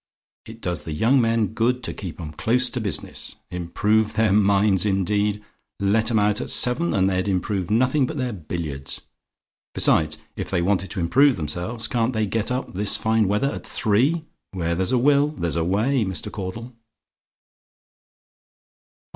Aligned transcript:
It 0.47 0.61
does 0.61 0.81
the 0.81 0.93
young 0.93 1.21
men 1.21 1.49
good 1.53 1.83
to 1.83 1.93
keep 1.93 2.19
'em 2.19 2.31
close 2.33 2.71
to 2.71 2.81
business. 2.81 3.35
Improve 3.51 4.15
their 4.15 4.33
minds 4.33 4.83
indeed! 4.83 5.43
Let 5.79 6.09
'em 6.09 6.17
out 6.17 6.41
at 6.41 6.49
seven, 6.49 6.91
and 6.95 7.07
they'd 7.07 7.27
improve 7.27 7.69
nothing 7.69 8.07
but 8.07 8.17
their 8.17 8.33
billiards. 8.33 9.01
Besides, 9.75 10.17
if 10.35 10.49
they 10.49 10.63
want 10.63 10.89
to 10.89 10.99
improve 10.99 11.35
themselves, 11.35 11.87
can't 11.87 12.13
they 12.13 12.25
get 12.25 12.49
up, 12.51 12.73
this 12.73 12.97
fine 12.97 13.27
weather, 13.27 13.51
at 13.51 13.63
three? 13.63 14.25
Where 14.53 14.73
there's 14.73 14.91
a 14.91 14.97
will, 14.97 15.27
there's 15.27 15.55
a 15.55 15.63
way, 15.63 16.03
Mr. 16.03 16.31
Caudle." 16.31 16.73